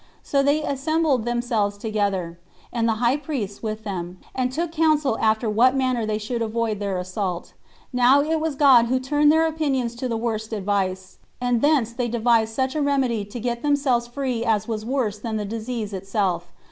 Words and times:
So 0.23 0.41
they 0.41 0.63
assembled 0.63 1.25
themselves 1.25 1.77
together, 1.77 2.39
and 2.73 2.89
the 2.89 2.93
high 3.05 3.17
priests 3.17 3.61
with 3.61 3.83
them, 3.83 4.17
and 4.33 4.51
took 4.51 4.71
counsel 4.71 5.15
after 5.19 5.47
what 5.47 5.75
manner 5.75 6.07
they 6.07 6.17
should 6.17 6.41
avoid 6.41 6.79
their 6.79 6.97
assault. 6.97 7.53
Now 7.93 8.21
it 8.23 8.39
was 8.41 8.55
God 8.55 8.87
who 8.87 8.99
turned 8.99 9.31
their 9.31 9.45
opinions 9.45 9.93
to 9.97 10.07
the 10.07 10.17
worst 10.17 10.53
advice, 10.53 11.19
and 11.39 11.61
thence 11.61 11.93
they 11.93 12.07
devised 12.07 12.51
such 12.55 12.73
a 12.75 12.81
remedy 12.81 13.23
to 13.25 13.39
get 13.39 13.61
themselves 13.61 14.07
free 14.07 14.43
as 14.43 14.67
was 14.67 14.83
worse 14.83 15.19
than 15.19 15.37
the 15.37 15.45
disease 15.45 15.93
itself. 15.93 16.51